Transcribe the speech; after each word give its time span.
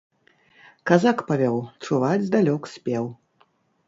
Казак 0.91 1.19
павёў, 1.29 1.57
чуваць 1.87 2.25
здалёк 2.31 2.61
спеў. 2.73 3.05